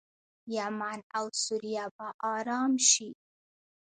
یمن 0.55 0.99
او 1.17 1.25
سوریه 1.43 1.85
به 1.97 2.07
ارام 2.35 2.73
شي. 2.89 3.09